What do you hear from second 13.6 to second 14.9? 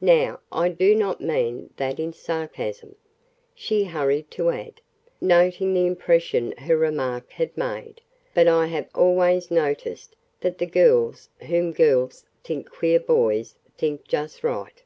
think just right."